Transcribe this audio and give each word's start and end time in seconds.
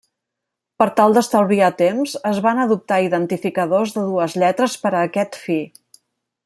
Per 0.83 0.87
tal 0.99 1.17
d'estalviar 1.17 1.67
temps, 1.83 2.15
es 2.31 2.41
van 2.47 2.63
adoptar 2.65 2.99
identificadors 3.11 3.95
de 3.99 4.07
dues 4.09 4.39
lletres 4.45 4.83
per 4.87 4.97
a 4.97 5.05
aquest 5.11 5.39
fi. 5.45 5.61